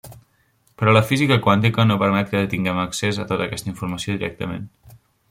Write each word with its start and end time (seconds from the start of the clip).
Però 0.81 0.95
la 0.95 1.01
física 1.09 1.37
quàntica 1.47 1.85
no 1.89 1.97
permet 2.03 2.31
que 2.31 2.41
tinguem 2.55 2.79
accés 2.85 3.21
a 3.25 3.27
tota 3.33 3.47
aquesta 3.49 3.73
informació 3.75 4.17
directament. 4.23 4.65